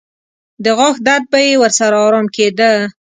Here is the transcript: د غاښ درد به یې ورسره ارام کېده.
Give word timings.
د 0.63 0.65
غاښ 0.77 0.95
درد 1.07 1.25
به 1.31 1.39
یې 1.47 1.53
ورسره 1.61 1.95
ارام 2.07 2.27
کېده. 2.35 2.71